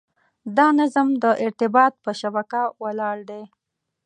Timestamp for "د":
1.23-1.25